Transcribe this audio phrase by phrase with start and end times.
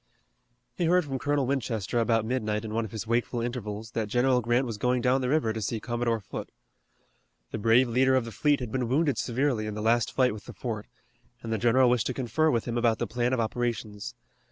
[0.73, 4.41] He heard from Colonel Winchester about midnight in one of his wakeful intervals that General
[4.41, 6.51] Grant was going down the river to see Commodore Foote.
[7.51, 10.45] The brave leader of the fleet had been wounded severely in the last fight with
[10.45, 10.87] the fort,
[11.43, 14.15] and the general wished to confer with him about the plan of operations.